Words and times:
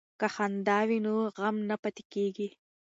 که 0.19 0.27
خندا 0.35 0.79
وي 0.87 0.97
نو 1.05 1.13
غم 1.37 1.55
نه 1.69 1.75
پاتې 1.81 2.03
کیږي. 2.13 2.47